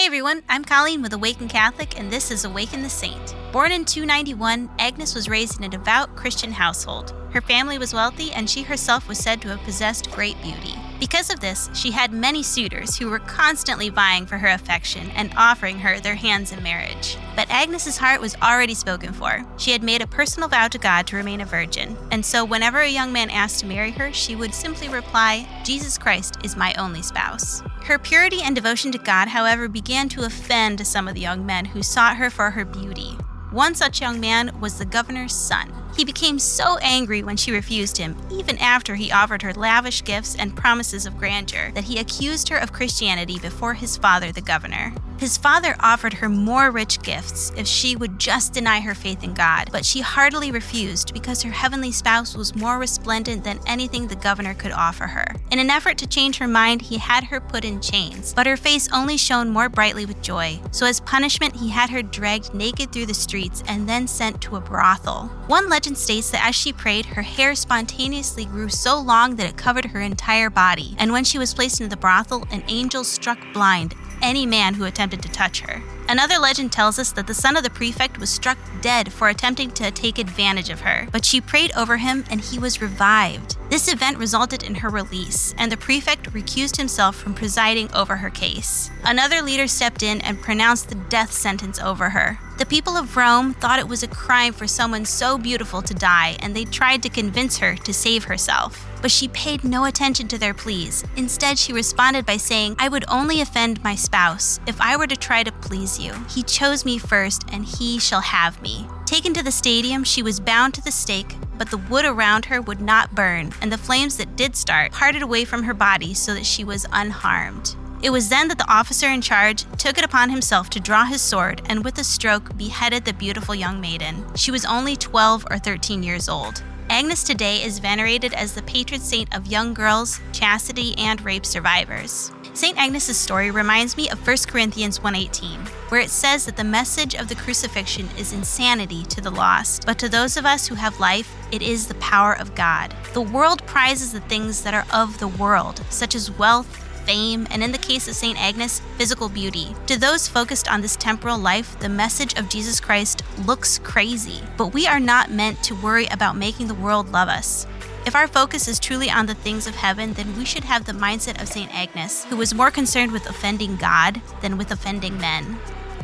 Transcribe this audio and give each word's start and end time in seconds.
Hey 0.00 0.06
everyone, 0.06 0.42
I'm 0.48 0.64
Colleen 0.64 1.02
with 1.02 1.12
Awaken 1.12 1.46
Catholic, 1.46 2.00
and 2.00 2.10
this 2.10 2.30
is 2.30 2.46
Awaken 2.46 2.80
the 2.80 2.88
Saint. 2.88 3.34
Born 3.52 3.70
in 3.70 3.84
291, 3.84 4.70
Agnes 4.78 5.14
was 5.14 5.28
raised 5.28 5.58
in 5.58 5.64
a 5.64 5.68
devout 5.68 6.16
Christian 6.16 6.52
household. 6.52 7.12
Her 7.34 7.42
family 7.42 7.76
was 7.76 7.92
wealthy, 7.92 8.32
and 8.32 8.48
she 8.48 8.62
herself 8.62 9.06
was 9.08 9.18
said 9.18 9.42
to 9.42 9.48
have 9.48 9.60
possessed 9.60 10.10
great 10.10 10.40
beauty. 10.40 10.74
Because 11.00 11.30
of 11.30 11.40
this, 11.40 11.70
she 11.72 11.92
had 11.92 12.12
many 12.12 12.42
suitors 12.42 12.98
who 12.98 13.08
were 13.08 13.20
constantly 13.20 13.88
vying 13.88 14.26
for 14.26 14.36
her 14.36 14.48
affection 14.48 15.10
and 15.12 15.32
offering 15.34 15.78
her 15.78 15.98
their 15.98 16.14
hands 16.14 16.52
in 16.52 16.62
marriage. 16.62 17.16
But 17.34 17.48
Agnes's 17.48 17.96
heart 17.96 18.20
was 18.20 18.36
already 18.42 18.74
spoken 18.74 19.14
for. 19.14 19.46
She 19.56 19.72
had 19.72 19.82
made 19.82 20.02
a 20.02 20.06
personal 20.06 20.50
vow 20.50 20.68
to 20.68 20.76
God 20.76 21.06
to 21.06 21.16
remain 21.16 21.40
a 21.40 21.46
virgin, 21.46 21.96
and 22.10 22.24
so 22.24 22.44
whenever 22.44 22.80
a 22.80 22.88
young 22.88 23.14
man 23.14 23.30
asked 23.30 23.60
to 23.60 23.66
marry 23.66 23.92
her, 23.92 24.12
she 24.12 24.36
would 24.36 24.52
simply 24.52 24.90
reply, 24.90 25.48
Jesus 25.64 25.96
Christ 25.96 26.36
is 26.44 26.54
my 26.54 26.74
only 26.74 27.00
spouse. 27.00 27.62
Her 27.84 27.98
purity 27.98 28.42
and 28.42 28.54
devotion 28.54 28.92
to 28.92 28.98
God, 28.98 29.28
however, 29.28 29.68
began 29.68 30.10
to 30.10 30.26
offend 30.26 30.86
some 30.86 31.08
of 31.08 31.14
the 31.14 31.22
young 31.22 31.46
men 31.46 31.64
who 31.64 31.82
sought 31.82 32.18
her 32.18 32.28
for 32.28 32.50
her 32.50 32.66
beauty. 32.66 33.16
One 33.52 33.74
such 33.74 34.02
young 34.02 34.20
man 34.20 34.60
was 34.60 34.78
the 34.78 34.84
governor's 34.84 35.34
son. 35.34 35.72
He 35.96 36.04
became 36.04 36.38
so 36.38 36.78
angry 36.78 37.22
when 37.22 37.36
she 37.36 37.52
refused 37.52 37.98
him, 37.98 38.16
even 38.30 38.58
after 38.58 38.94
he 38.94 39.12
offered 39.12 39.42
her 39.42 39.52
lavish 39.52 40.04
gifts 40.04 40.34
and 40.34 40.56
promises 40.56 41.06
of 41.06 41.18
grandeur, 41.18 41.70
that 41.72 41.84
he 41.84 41.98
accused 41.98 42.48
her 42.48 42.56
of 42.56 42.72
Christianity 42.72 43.38
before 43.38 43.74
his 43.74 43.96
father, 43.96 44.32
the 44.32 44.40
governor. 44.40 44.94
His 45.20 45.36
father 45.36 45.76
offered 45.80 46.14
her 46.14 46.30
more 46.30 46.70
rich 46.70 47.02
gifts 47.02 47.52
if 47.54 47.66
she 47.66 47.94
would 47.94 48.18
just 48.18 48.54
deny 48.54 48.80
her 48.80 48.94
faith 48.94 49.22
in 49.22 49.34
God, 49.34 49.68
but 49.70 49.84
she 49.84 50.00
heartily 50.00 50.50
refused 50.50 51.12
because 51.12 51.42
her 51.42 51.50
heavenly 51.50 51.92
spouse 51.92 52.34
was 52.34 52.56
more 52.56 52.78
resplendent 52.78 53.44
than 53.44 53.60
anything 53.66 54.06
the 54.06 54.16
governor 54.16 54.54
could 54.54 54.72
offer 54.72 55.06
her. 55.06 55.26
In 55.50 55.58
an 55.58 55.68
effort 55.68 55.98
to 55.98 56.06
change 56.06 56.38
her 56.38 56.48
mind, 56.48 56.80
he 56.80 56.96
had 56.96 57.24
her 57.24 57.38
put 57.38 57.66
in 57.66 57.82
chains, 57.82 58.32
but 58.32 58.46
her 58.46 58.56
face 58.56 58.88
only 58.94 59.18
shone 59.18 59.50
more 59.50 59.68
brightly 59.68 60.06
with 60.06 60.22
joy. 60.22 60.58
So, 60.70 60.86
as 60.86 61.00
punishment, 61.00 61.54
he 61.54 61.68
had 61.68 61.90
her 61.90 62.00
dragged 62.00 62.54
naked 62.54 62.90
through 62.90 63.04
the 63.04 63.12
streets 63.12 63.62
and 63.68 63.86
then 63.86 64.08
sent 64.08 64.40
to 64.40 64.56
a 64.56 64.60
brothel. 64.62 65.26
One 65.48 65.68
legend 65.68 65.98
states 65.98 66.30
that 66.30 66.46
as 66.46 66.54
she 66.54 66.72
prayed, 66.72 67.04
her 67.04 67.20
hair 67.20 67.54
spontaneously 67.54 68.46
grew 68.46 68.70
so 68.70 68.98
long 68.98 69.36
that 69.36 69.50
it 69.50 69.58
covered 69.58 69.84
her 69.84 70.00
entire 70.00 70.48
body, 70.48 70.96
and 70.98 71.12
when 71.12 71.24
she 71.24 71.36
was 71.36 71.52
placed 71.52 71.78
into 71.78 71.90
the 71.90 72.00
brothel, 72.00 72.46
an 72.50 72.64
angel 72.68 73.04
struck 73.04 73.38
blind 73.52 73.94
any 74.22 74.46
man 74.46 74.74
who 74.74 74.84
attempted 74.84 75.22
to 75.22 75.28
touch 75.28 75.60
her. 75.60 75.82
Another 76.10 76.40
legend 76.40 76.72
tells 76.72 76.98
us 76.98 77.12
that 77.12 77.28
the 77.28 77.34
son 77.34 77.56
of 77.56 77.62
the 77.62 77.70
prefect 77.70 78.18
was 78.18 78.30
struck 78.30 78.58
dead 78.80 79.12
for 79.12 79.28
attempting 79.28 79.70
to 79.70 79.92
take 79.92 80.18
advantage 80.18 80.68
of 80.68 80.80
her, 80.80 81.06
but 81.12 81.24
she 81.24 81.40
prayed 81.40 81.70
over 81.76 81.98
him 81.98 82.24
and 82.28 82.40
he 82.40 82.58
was 82.58 82.82
revived. 82.82 83.56
This 83.70 83.86
event 83.86 84.18
resulted 84.18 84.64
in 84.64 84.74
her 84.74 84.88
release, 84.88 85.54
and 85.56 85.70
the 85.70 85.76
prefect 85.76 86.32
recused 86.32 86.76
himself 86.76 87.14
from 87.14 87.34
presiding 87.34 87.94
over 87.94 88.16
her 88.16 88.28
case. 88.28 88.90
Another 89.04 89.40
leader 89.40 89.68
stepped 89.68 90.02
in 90.02 90.20
and 90.22 90.42
pronounced 90.42 90.88
the 90.88 90.96
death 90.96 91.30
sentence 91.30 91.78
over 91.78 92.10
her. 92.10 92.40
The 92.58 92.66
people 92.66 92.96
of 92.96 93.16
Rome 93.16 93.54
thought 93.54 93.78
it 93.78 93.88
was 93.88 94.02
a 94.02 94.08
crime 94.08 94.52
for 94.52 94.66
someone 94.66 95.04
so 95.04 95.38
beautiful 95.38 95.80
to 95.82 95.94
die, 95.94 96.36
and 96.40 96.54
they 96.54 96.64
tried 96.64 97.04
to 97.04 97.08
convince 97.08 97.58
her 97.58 97.76
to 97.76 97.94
save 97.94 98.24
herself. 98.24 98.84
But 99.00 99.12
she 99.12 99.28
paid 99.28 99.62
no 99.62 99.84
attention 99.84 100.26
to 100.28 100.36
their 100.36 100.52
pleas. 100.52 101.04
Instead, 101.16 101.58
she 101.58 101.72
responded 101.72 102.26
by 102.26 102.36
saying, 102.36 102.74
I 102.78 102.88
would 102.88 103.04
only 103.08 103.40
offend 103.40 103.82
my 103.82 103.94
spouse 103.94 104.60
if 104.66 104.78
I 104.80 104.96
were 104.96 105.06
to 105.06 105.16
try 105.16 105.42
to 105.42 105.52
please 105.52 105.98
you. 106.00 106.14
He 106.28 106.42
chose 106.42 106.84
me 106.84 106.98
first, 106.98 107.44
and 107.52 107.64
he 107.64 107.98
shall 107.98 108.22
have 108.22 108.60
me. 108.62 108.86
Taken 109.06 109.34
to 109.34 109.42
the 109.42 109.52
stadium, 109.52 110.04
she 110.04 110.22
was 110.22 110.40
bound 110.40 110.74
to 110.74 110.82
the 110.82 110.90
stake, 110.90 111.36
but 111.58 111.70
the 111.70 111.78
wood 111.78 112.04
around 112.04 112.46
her 112.46 112.60
would 112.60 112.80
not 112.80 113.14
burn, 113.14 113.52
and 113.60 113.70
the 113.70 113.78
flames 113.78 114.16
that 114.16 114.36
did 114.36 114.56
start 114.56 114.92
parted 114.92 115.22
away 115.22 115.44
from 115.44 115.64
her 115.64 115.74
body 115.74 116.14
so 116.14 116.34
that 116.34 116.46
she 116.46 116.64
was 116.64 116.86
unharmed. 116.92 117.76
It 118.02 118.10
was 118.10 118.30
then 118.30 118.48
that 118.48 118.56
the 118.56 118.72
officer 118.72 119.08
in 119.08 119.20
charge 119.20 119.64
took 119.76 119.98
it 119.98 120.04
upon 120.04 120.30
himself 120.30 120.70
to 120.70 120.80
draw 120.80 121.04
his 121.04 121.20
sword 121.20 121.60
and 121.66 121.84
with 121.84 121.98
a 121.98 122.04
stroke 122.04 122.56
beheaded 122.56 123.04
the 123.04 123.12
beautiful 123.12 123.54
young 123.54 123.78
maiden. 123.78 124.24
She 124.36 124.50
was 124.50 124.64
only 124.64 124.96
12 124.96 125.46
or 125.50 125.58
13 125.58 126.02
years 126.02 126.26
old. 126.26 126.62
Agnes 126.88 127.22
today 127.22 127.62
is 127.62 127.78
venerated 127.78 128.32
as 128.34 128.54
the 128.54 128.62
patron 128.62 129.00
saint 129.00 129.32
of 129.36 129.46
young 129.46 129.74
girls, 129.74 130.18
chastity, 130.32 130.96
and 130.98 131.20
rape 131.24 131.46
survivors. 131.46 132.32
St. 132.52 132.76
Agnes' 132.76 133.16
story 133.16 133.52
reminds 133.52 133.96
me 133.96 134.08
of 134.10 134.26
1 134.26 134.48
Corinthians 134.48 134.98
1:18, 134.98 135.69
where 135.90 136.00
it 136.00 136.10
says 136.10 136.46
that 136.46 136.56
the 136.56 136.64
message 136.64 137.14
of 137.14 137.28
the 137.28 137.34
crucifixion 137.34 138.08
is 138.16 138.32
insanity 138.32 139.02
to 139.04 139.20
the 139.20 139.30
lost, 139.30 139.84
but 139.84 139.98
to 139.98 140.08
those 140.08 140.36
of 140.36 140.46
us 140.46 140.66
who 140.66 140.74
have 140.74 140.98
life, 141.00 141.34
it 141.52 141.62
is 141.62 141.86
the 141.86 141.94
power 141.94 142.38
of 142.38 142.54
God. 142.54 142.94
The 143.12 143.20
world 143.20 143.66
prizes 143.66 144.12
the 144.12 144.20
things 144.20 144.62
that 144.62 144.72
are 144.72 144.86
of 144.92 145.18
the 145.18 145.28
world, 145.28 145.82
such 145.90 146.14
as 146.14 146.30
wealth, 146.30 146.68
fame, 147.04 147.46
and 147.50 147.62
in 147.62 147.72
the 147.72 147.78
case 147.78 148.06
of 148.06 148.14
St. 148.14 148.40
Agnes, 148.40 148.80
physical 148.96 149.28
beauty. 149.28 149.74
To 149.88 149.98
those 149.98 150.28
focused 150.28 150.70
on 150.70 150.80
this 150.80 150.96
temporal 150.96 151.38
life, 151.38 151.78
the 151.80 151.88
message 151.88 152.38
of 152.38 152.48
Jesus 152.48 152.78
Christ 152.78 153.22
looks 153.44 153.78
crazy, 153.80 154.40
but 154.56 154.68
we 154.68 154.86
are 154.86 155.00
not 155.00 155.30
meant 155.30 155.62
to 155.64 155.74
worry 155.74 156.06
about 156.06 156.36
making 156.36 156.68
the 156.68 156.74
world 156.74 157.10
love 157.10 157.28
us. 157.28 157.66
If 158.06 158.14
our 158.14 158.28
focus 158.28 158.66
is 158.66 158.80
truly 158.80 159.10
on 159.10 159.26
the 159.26 159.34
things 159.34 159.66
of 159.66 159.74
heaven, 159.74 160.14
then 160.14 160.36
we 160.36 160.44
should 160.44 160.64
have 160.64 160.84
the 160.84 160.92
mindset 160.92 161.40
of 161.42 161.48
St. 161.48 161.72
Agnes, 161.74 162.24
who 162.24 162.36
was 162.36 162.54
more 162.54 162.70
concerned 162.70 163.12
with 163.12 163.28
offending 163.28 163.76
God 163.76 164.22
than 164.40 164.56
with 164.56 164.70
offending 164.70 165.18
men. 165.18 165.58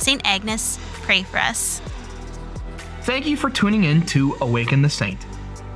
St. 0.00 0.20
Agnes, 0.24 0.78
pray 1.02 1.22
for 1.22 1.38
us. 1.38 1.80
Thank 3.02 3.26
you 3.26 3.36
for 3.36 3.50
tuning 3.50 3.84
in 3.84 4.04
to 4.06 4.36
Awaken 4.40 4.82
the 4.82 4.88
Saint. 4.88 5.26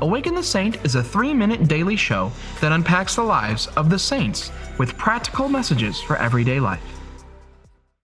Awaken 0.01 0.35
the 0.35 0.43
Saint 0.43 0.77
is 0.85 0.95
a 0.95 1.03
three 1.03 1.35
minute 1.35 1.69
daily 1.69 1.97
show 1.97 2.33
that 2.61 2.73
unpacks 2.73 3.17
the 3.17 3.23
lives 3.23 3.67
of 3.77 3.91
the 3.91 3.99
saints 3.99 4.51
with 4.79 4.97
practical 4.97 5.49
messages 5.49 6.01
for 6.01 6.17
everyday 6.17 6.59
life. 6.59 6.94